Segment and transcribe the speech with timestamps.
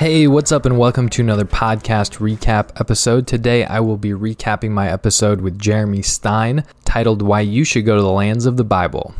[0.00, 3.26] Hey, what's up, and welcome to another podcast recap episode.
[3.26, 7.96] Today, I will be recapping my episode with Jeremy Stein titled Why You Should Go
[7.96, 9.14] to the Lands of the Bible.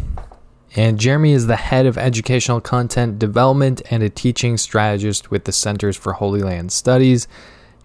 [0.75, 5.53] And Jeremy is the head of educational content development and a teaching strategist with the
[5.53, 7.29] Centers for Holy Land Studies.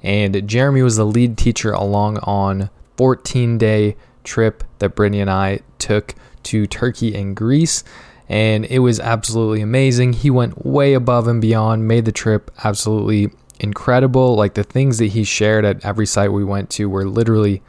[0.02, 5.60] And Jeremy was the lead teacher along on 14 day trip that Brittany and I
[5.80, 7.84] took to Turkey and Greece
[8.28, 10.14] and it was absolutely amazing.
[10.14, 14.36] He went way above and beyond, made the trip absolutely incredible.
[14.36, 17.62] Like the things that he shared at every site we went to were literally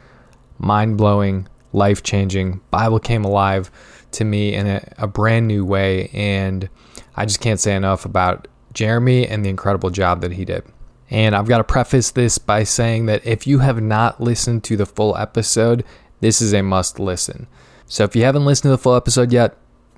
[0.57, 2.61] mind blowing, life changing.
[2.71, 3.71] Bible came alive
[4.11, 6.69] to me in a, a, brand new way, and
[7.15, 10.63] I just can't say enough about Jeremy and the incredible job that he did.
[11.09, 14.77] And I've got to preface this by saying that if you have not listened to
[14.77, 15.83] the full episode,
[16.19, 17.47] this is a must listen.
[17.85, 19.57] So if you haven't listened to the full episode yet,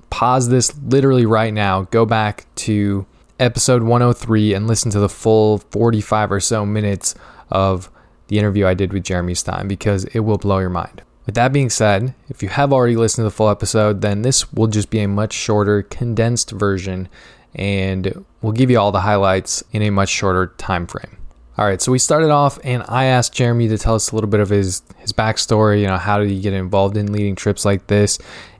[0.09, 3.05] pause this literally right now, go back to
[3.39, 7.15] episode 103 and listen to the full 45 or so minutes
[7.49, 7.89] of
[8.27, 11.01] the interview I did with Jeremy Stein because it will blow your mind.
[11.25, 14.51] With that being said, if you have already listened to the full episode, then this
[14.51, 17.07] will just be a much shorter, condensed version,
[17.53, 21.17] and we'll give you all the highlights in a much shorter time frame.
[21.57, 24.29] All right, so we started off, and I asked Jeremy to tell us a little
[24.29, 25.81] bit of his his backstory.
[25.81, 28.17] You know, how did he get involved in leading trips like this?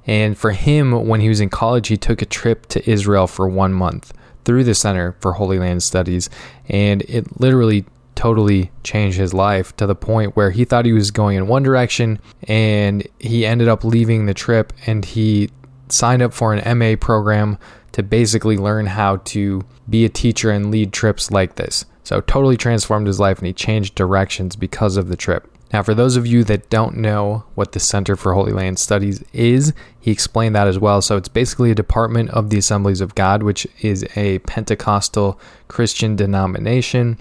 [0.10, 3.48] And for him, when he was in college, he took a trip to Israel for
[3.48, 4.12] one month
[4.44, 6.32] through the Center for Holy Land Studies.
[6.68, 7.86] And it literally
[8.16, 11.62] totally changed his life to the point where he thought he was going in one
[11.62, 15.52] direction and he ended up leaving the trip and he
[15.90, 17.60] signed up for an MA program
[17.92, 21.86] to basically learn how to be a teacher and lead trips like this.
[22.04, 25.48] So, totally transformed his life and he changed directions because of the trip.
[25.72, 29.24] Now, for those of you that don't know what the Center for Holy Land Studies
[29.34, 31.02] is, he explained that as well.
[31.02, 36.16] So it's basically a department of the Assemblies of God, which is a Pentecostal Christian
[36.16, 37.20] denomination.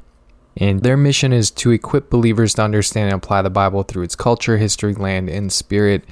[0.57, 4.17] And their mission is to equip believers to understand and apply the Bible through its
[4.17, 6.05] culture, history, land, and spirit.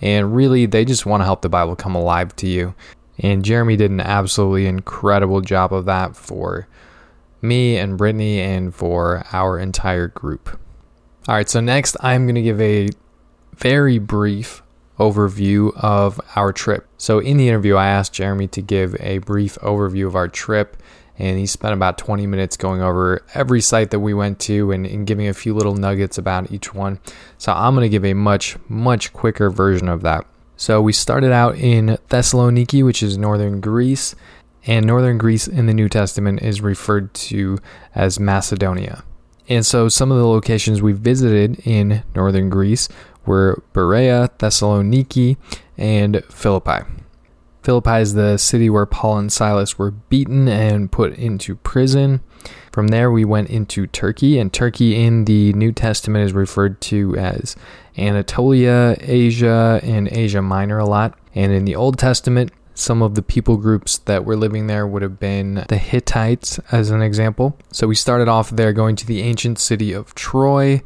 [0.00, 2.74] And really, they just want to help the Bible come alive to you.
[3.18, 6.66] And Jeremy did an absolutely incredible job of that for
[7.42, 10.58] me and Brittany and for our entire group.
[11.28, 12.88] All right, so next I'm going to give a
[13.54, 14.60] very brief
[14.98, 16.88] overview of our trip.
[16.98, 20.76] So, in the interview, I asked Jeremy to give a brief overview of our trip,
[21.16, 24.84] and he spent about 20 minutes going over every site that we went to and,
[24.84, 26.98] and giving a few little nuggets about each one.
[27.38, 30.26] So, I'm going to give a much, much quicker version of that.
[30.56, 34.16] So, we started out in Thessaloniki, which is northern Greece,
[34.66, 37.58] and northern Greece in the New Testament is referred to
[37.94, 39.04] as Macedonia.
[39.52, 42.88] And so some of the locations we visited in northern Greece
[43.26, 45.36] were Berea, Thessaloniki,
[45.76, 46.86] and Philippi.
[47.62, 52.22] Philippi is the city where Paul and Silas were beaten and put into prison.
[52.72, 57.14] From there, we went into Turkey, and Turkey in the New Testament is referred to
[57.16, 57.54] as
[57.98, 61.18] Anatolia, Asia, and Asia Minor a lot.
[61.34, 65.02] And in the Old Testament, some of the people groups that were living there would
[65.02, 67.58] have been the Hittites, as an example.
[67.70, 70.82] So we started off there going to the ancient city of Troy,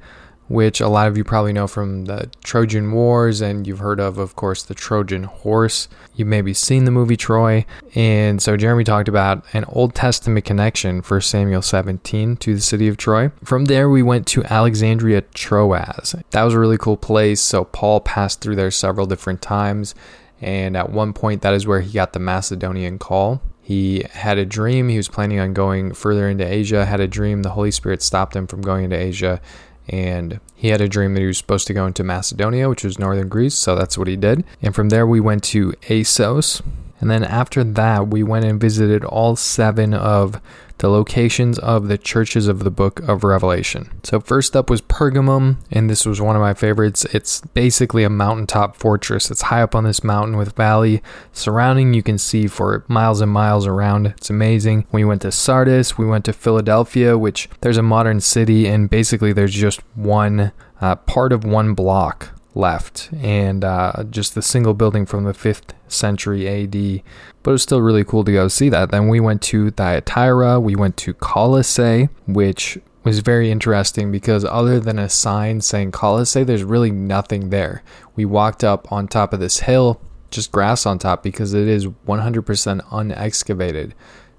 [0.49, 4.19] which a lot of you probably know from the Trojan Wars, and you've heard of,
[4.19, 5.89] of course, the Trojan horse.
[6.15, 7.67] You've maybe seen the movie Troy.
[7.95, 12.87] And so Jeremy talked about an Old Testament connection for Samuel 17 to the city
[12.89, 13.33] of Troy.
[13.43, 16.15] From there, we went to Alexandria Troas.
[16.31, 17.41] That was a really cool place.
[17.41, 19.95] So Paul passed through there several different times
[20.41, 23.41] and at one point, that is where he got the Macedonian call.
[23.63, 24.89] He had a dream.
[24.89, 27.43] He was planning on going further into Asia, had a dream.
[27.43, 29.41] The Holy Spirit stopped him from going into Asia.
[29.89, 32.99] And he had a dream that he was supposed to go into Macedonia, which was
[32.99, 33.55] northern Greece.
[33.55, 34.45] So that's what he did.
[34.63, 36.63] And from there, we went to Assos.
[37.01, 40.41] And then after that, we went and visited all seven of
[40.79, 43.91] the locations of the churches of the book of Revelation.
[44.03, 47.05] So, first up was Pergamum, and this was one of my favorites.
[47.07, 49.31] It's basically a mountaintop fortress.
[49.31, 51.03] It's high up on this mountain with valley
[51.33, 54.07] surrounding, you can see for miles and miles around.
[54.07, 54.87] It's amazing.
[54.93, 59.33] We went to Sardis, we went to Philadelphia, which there's a modern city, and basically
[59.33, 65.07] there's just one uh, part of one block left, and uh, just the single building
[65.07, 67.03] from the 5th century AD.
[67.43, 68.91] But it was still really cool to go see that.
[68.91, 74.81] Then we went to Thyatira, we went to Colossae, which was very interesting because other
[74.81, 77.85] than a sign saying Colossae, there's really nothing there.
[78.17, 80.01] We walked up on top of this hill,
[80.31, 83.93] just grass on top because it is 100% unexcavated.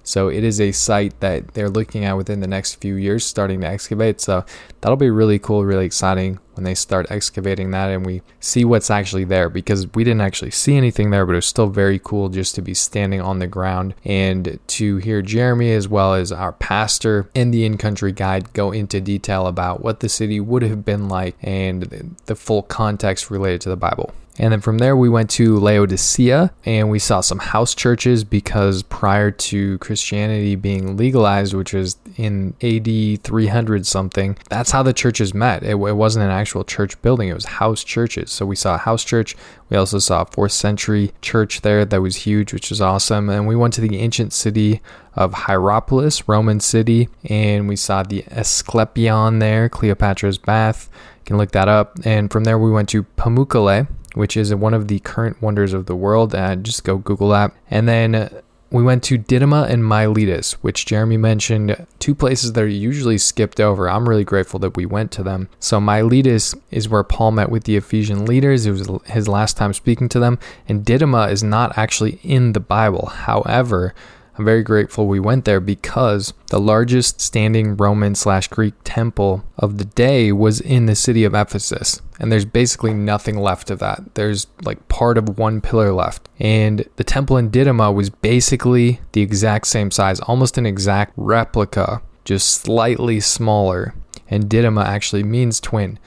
[0.08, 3.60] So it is a site that they're looking at within the next few years, starting
[3.60, 4.22] to excavate.
[4.22, 4.42] So
[4.80, 8.90] that'll be really cool, really exciting when they start excavating that and we see what's
[8.90, 12.54] actually there because we didn't actually see anything there, but it's still very cool just
[12.54, 17.28] to be standing on the ground and to hear Jeremy as well as our pastor
[17.34, 21.10] and the in country guide go into detail about what the city would have been
[21.10, 24.14] like and the full context related to the Bible.
[24.38, 28.82] And then from there, we went to Laodicea and we saw some house churches because
[28.84, 35.34] prior to Christianity being legalized, which was in AD 300 something, that's how the churches
[35.34, 35.62] met.
[35.62, 38.30] It, it, wasn't an actual church building, it was house churches.
[38.30, 39.36] So we saw a house church.
[39.70, 43.28] We also saw a fourth century church there that was huge, which was awesome.
[43.28, 44.80] And we went to the ancient city
[45.14, 50.88] of Hierapolis, Roman city, and we saw the Asclepion there, Cleopatra's bath.
[50.92, 51.98] You can look that up.
[52.04, 55.86] And from there, we went to Pamukkale which is one of the current wonders of
[55.86, 56.34] the world.
[56.34, 57.52] Uh, just go Google that.
[57.70, 58.30] And then
[58.70, 63.60] we went to Didyma and Miletus, which Jeremy mentioned, two places that are usually skipped
[63.60, 63.88] over.
[63.88, 65.48] I'm really grateful that we went to them.
[65.58, 68.66] So, Miletus is where Paul met with the Ephesian leaders.
[68.66, 70.38] It was his last time speaking to them.
[70.68, 73.06] And Didyma is not actually in the Bible.
[73.06, 73.94] However,
[74.38, 79.78] I'm very grateful we went there because the largest standing Roman slash Greek temple of
[79.78, 82.00] the day was in the city of Ephesus.
[82.20, 84.14] And there's basically nothing left of that.
[84.14, 86.28] There's like part of one pillar left.
[86.38, 92.00] And the temple in Didyma was basically the exact same size, almost an exact replica,
[92.24, 93.94] just slightly smaller.
[94.30, 95.98] And Didyma actually means twin.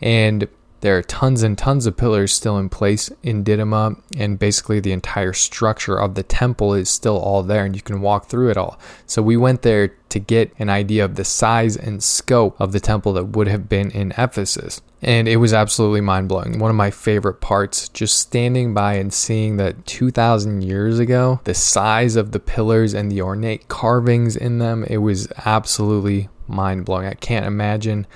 [0.00, 0.48] And
[0.84, 4.92] there are tons and tons of pillars still in place in Didyma, and basically the
[4.92, 8.58] entire structure of the temple is still all there, and you can walk through it
[8.58, 8.78] all.
[9.06, 12.80] So we went there to get an idea of the size and scope of the
[12.80, 14.82] temple that would have been in Ephesus.
[15.00, 16.58] And it was absolutely mind blowing.
[16.58, 21.54] One of my favorite parts, just standing by and seeing that 2,000 years ago, the
[21.54, 27.06] size of the pillars and the ornate carvings in them, it was absolutely mind blowing.
[27.06, 28.06] I can't imagine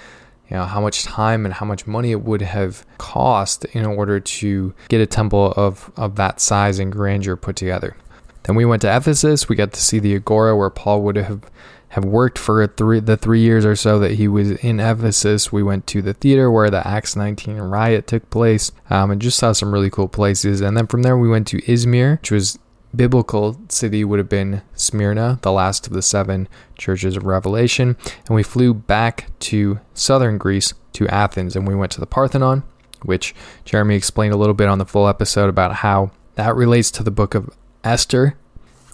[0.50, 4.19] you know how much time and how much money it would have cost in order
[4.19, 7.97] to get a temple of of that size and grandeur put together.
[8.45, 9.49] Then we went to Ephesus.
[9.49, 11.43] We got to see the agora where Paul would have
[11.91, 15.50] have worked for three, the three years or so that he was in Ephesus.
[15.53, 19.39] We went to the theater where the Acts 19 riot took place um, and just
[19.39, 20.61] saw some really cool places.
[20.61, 22.59] And then from there, we went to Izmir, which was
[22.94, 27.96] biblical city would have been Smyrna, the last of the seven churches of Revelation.
[28.26, 32.62] And we flew back to southern Greece to Athens and we went to the Parthenon,
[33.02, 37.02] which Jeremy explained a little bit on the full episode about how that relates to
[37.02, 37.50] the book of
[37.85, 38.37] Esther.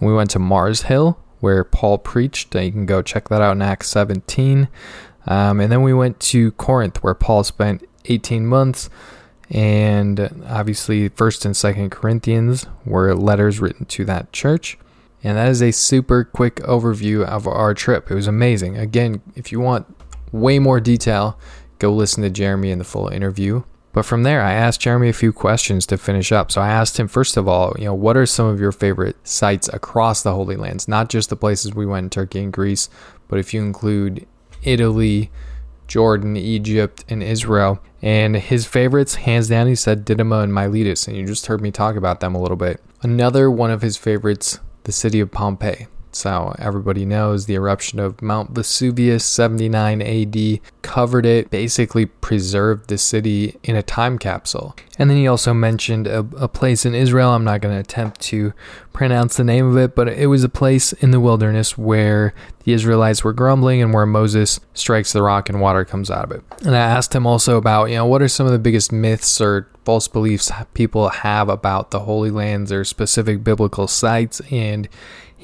[0.01, 2.55] We went to Mars Hill, where Paul preached.
[2.55, 4.69] You can go check that out in Acts 17.
[5.27, 8.91] Um, and then we went to Corinth, where Paul spent 18 months
[9.55, 14.77] and obviously first and second corinthians were letters written to that church.
[15.23, 18.11] And that is a super quick overview of our trip.
[18.11, 18.77] It was amazing.
[18.77, 19.87] Again if you want
[20.33, 21.39] way more detail
[21.79, 23.63] go listen to jeremy in the full interview.
[23.93, 26.51] But from there i asked jeremy a few questions to finish up.
[26.51, 29.17] So i asked him first of all you know what are some of your favorite
[29.23, 30.89] sites across the holy lands?
[30.89, 32.91] Not just the places we went in turkey and greece
[33.29, 34.27] but if you include
[34.65, 35.31] italy
[35.95, 37.81] Jordan, Egypt, and Israel.
[38.03, 41.71] And his favorites, hands down, he said Didyma and Miletus, and you just heard me
[41.71, 42.81] talk about them a little bit.
[43.03, 45.87] Another one of his favorites, the city of Pompeii.
[46.15, 52.99] So everybody knows the eruption of Mount Vesuvius 79 AD covered it, basically preserved the
[52.99, 54.77] city in a time capsule.
[54.99, 57.31] And then he also mentioned a, a place in Israel.
[57.31, 58.53] I'm not going to attempt to
[58.93, 62.73] pronounce the name of it, but it was a place in the wilderness where the
[62.73, 66.45] Israelites were grumbling and where Moses strikes the rock and water comes out of it.
[66.65, 69.41] And I asked him also about, you know, what are some of the biggest myths
[69.41, 74.41] or false beliefs people have about the Holy Lands or specific biblical sites.
[74.51, 74.89] And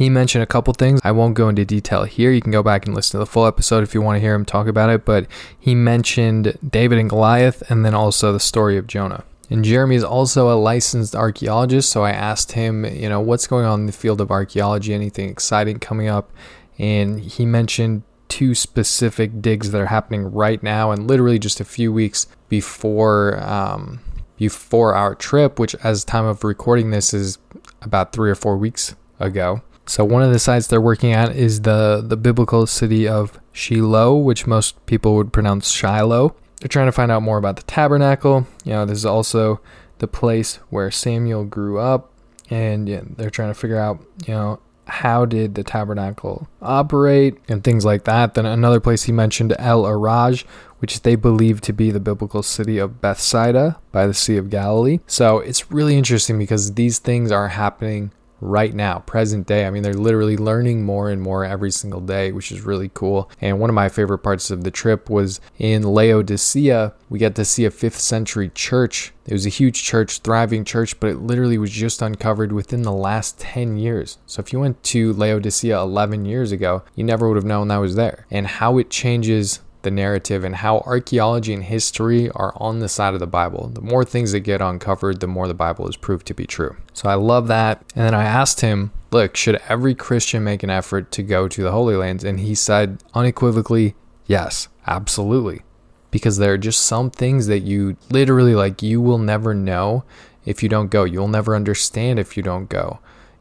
[0.00, 0.99] he mentioned a couple things.
[1.04, 2.33] I won't go into detail here.
[2.33, 4.35] You can go back and listen to the full episode if you want to hear
[4.35, 5.04] him talk about it.
[5.04, 5.26] But
[5.59, 9.25] he mentioned David and Goliath and then also the story of Jonah.
[9.50, 13.66] And Jeremy is also a licensed archaeologist, so I asked him, you know, what's going
[13.66, 16.30] on in the field of archaeology, anything exciting coming up?
[16.78, 21.64] And he mentioned two specific digs that are happening right now and literally just a
[21.66, 24.00] few weeks before um,
[24.38, 27.37] before our trip, which as time of recording this is
[27.83, 29.61] about three or four weeks ago.
[29.90, 34.16] So one of the sites they're working at is the the biblical city of Shiloh,
[34.16, 36.37] which most people would pronounce Shiloh.
[36.61, 38.47] they're trying to find out more about the tabernacle.
[38.64, 39.61] You know, this is also
[39.99, 42.12] the place where Samuel grew up,
[42.49, 47.64] and yeah, they're trying to figure out, you know, how did the tabernacle operate and
[47.64, 48.35] things like that.
[48.35, 50.44] Then another place he mentioned El Araj,
[50.78, 55.00] which they believe to be the biblical city of Bethsaida by the Sea of Galilee.
[55.09, 59.66] So it's really interesting because these things are happening right now, present day.
[59.66, 63.30] I mean, they're literally learning more and more every single day, which is really cool.
[63.40, 66.94] And one of my favorite parts of the trip was in Laodicea.
[67.09, 69.12] We get to see a fifth century church.
[69.26, 72.92] It was a huge church, thriving church, but it literally was just uncovered within the
[72.92, 74.18] last 10 years.
[74.26, 77.78] So if you went to Laodicea 11 years ago, you never would have known that
[77.78, 78.26] was there.
[78.30, 83.14] And how it changes the narrative and how archaeology and history are on the side
[83.14, 83.68] of the Bible.
[83.68, 86.76] The more things that get uncovered, the more the Bible is proved to be true.
[86.92, 87.82] So I love that.
[87.94, 91.62] And then I asked him, look, should every Christian make an effort to go to
[91.62, 92.25] the Holy Lands?
[92.25, 93.94] And he said unequivocally,
[94.26, 95.62] yes, absolutely.
[96.10, 100.04] Because there are just some things that you literally like, you will never know
[100.44, 101.04] if you don't go.
[101.04, 102.99] You'll never understand if you don't go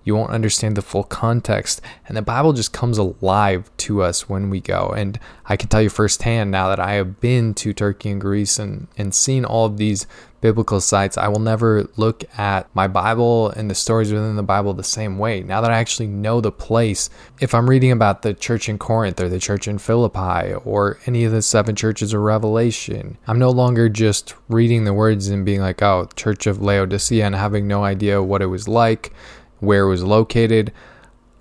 [0.09, 1.81] you won't understand the full context.
[2.07, 4.89] And the Bible just comes alive to us when we go.
[4.89, 8.57] And I can tell you firsthand now that I have been to Turkey and Greece
[8.57, 10.07] and, and seen all of these
[10.41, 14.73] biblical sites, I will never look at my Bible and the stories within the Bible
[14.73, 15.41] the same way.
[15.41, 19.19] Now that I actually know the place, if I'm reading about the church in Corinth
[19.19, 23.51] or the church in Philippi or any of the seven churches of Revelation, I'm no
[23.51, 27.83] longer just reading the words and being like, oh, Church of Laodicea and having no
[27.83, 29.13] idea what it was like
[29.59, 30.71] where it was located.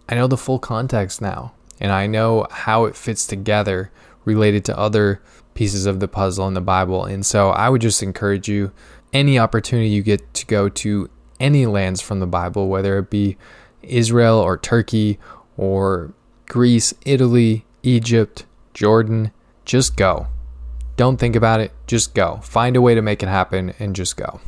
[0.09, 3.91] I know the full context now, and I know how it fits together
[4.25, 5.23] related to other
[5.55, 7.05] pieces of the puzzle in the Bible.
[7.05, 8.73] And so I would just encourage you
[9.13, 11.11] any opportunity you get to go to
[11.41, 13.37] any lands from the Bible, whether it be
[13.83, 15.19] Israel or Turkey
[15.57, 16.13] or
[16.47, 18.45] Greece, Italy, Egypt,
[18.75, 19.33] Jordan,
[19.65, 20.29] just go.
[20.97, 22.41] Don't think about it, just go.
[22.43, 24.41] Find a way to make it happen and just go.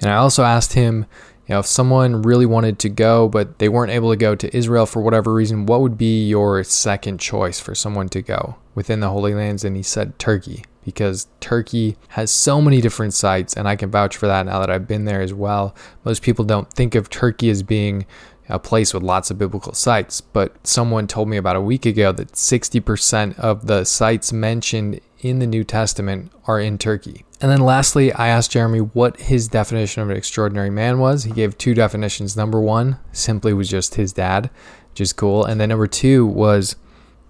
[0.00, 1.06] And I also asked him
[1.46, 4.56] you know, if someone really wanted to go, but they weren't able to go to
[4.56, 9.00] Israel for whatever reason, what would be your second choice for someone to go within
[9.00, 9.64] the Holy Lands?
[9.64, 14.16] And he said Turkey, because Turkey has so many different sites, and I can vouch
[14.16, 15.74] for that now that I've been there as well.
[16.04, 18.06] Most people don't think of Turkey as being
[18.48, 22.12] a place with lots of biblical sites, but someone told me about a week ago
[22.12, 27.24] that 60% of the sites mentioned in the New Testament are in Turkey.
[27.40, 31.24] And then lastly, I asked Jeremy what his definition of an extraordinary man was.
[31.24, 32.36] He gave two definitions.
[32.36, 34.50] Number one simply was just his dad,
[34.90, 35.44] which is cool.
[35.44, 36.76] And then number two was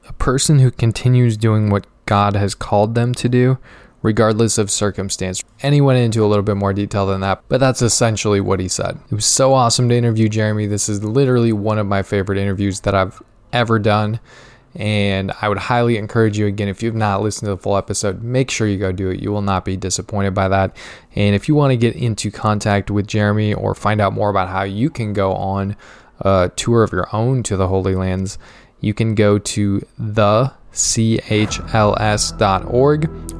[0.08, 3.58] a person who continues doing what God has called them to do,
[4.02, 5.42] regardless of circumstance.
[5.62, 8.60] And he went into a little bit more detail than that, but that's essentially what
[8.60, 8.98] he said.
[9.10, 10.66] It was so awesome to interview Jeremy.
[10.66, 13.22] This is literally one of my favorite interviews that I've
[13.52, 14.18] ever done.
[14.74, 18.22] And I would highly encourage you again, if you've not listened to the full episode,
[18.22, 19.20] make sure you go do it.
[19.20, 20.76] You will not be disappointed by that.
[21.14, 24.48] And if you want to get into contact with Jeremy or find out more about
[24.48, 25.76] how you can go on
[26.20, 28.38] a tour of your own to the Holy Lands,
[28.80, 31.70] you can go to the chls.org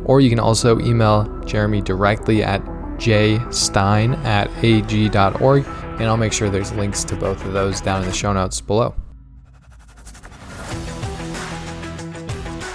[0.05, 2.63] or you can also email Jeremy directly at
[2.99, 8.09] jstein at ag.org and I'll make sure there's links to both of those down in
[8.09, 8.95] the show notes below.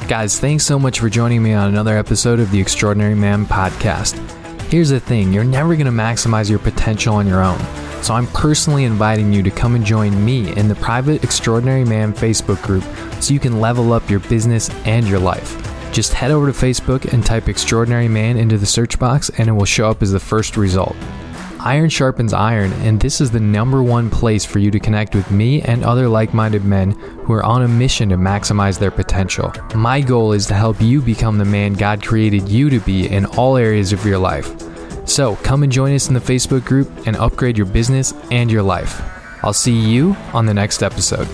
[0.07, 4.17] Guys, thanks so much for joining me on another episode of the Extraordinary Man podcast.
[4.71, 7.59] Here's the thing you're never going to maximize your potential on your own.
[8.01, 12.13] So I'm personally inviting you to come and join me in the private Extraordinary Man
[12.13, 12.85] Facebook group
[13.21, 15.61] so you can level up your business and your life.
[15.91, 19.53] Just head over to Facebook and type Extraordinary Man into the search box, and it
[19.53, 20.95] will show up as the first result.
[21.67, 25.29] Iron sharpens iron, and this is the number one place for you to connect with
[25.29, 29.51] me and other like minded men who are on a mission to maximize their potential.
[29.75, 33.25] My goal is to help you become the man God created you to be in
[33.25, 34.49] all areas of your life.
[35.05, 38.63] So come and join us in the Facebook group and upgrade your business and your
[38.63, 39.01] life.
[39.43, 41.27] I'll see you on the next episode.